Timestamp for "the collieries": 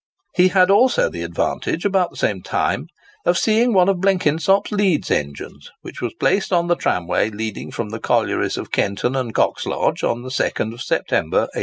7.89-8.57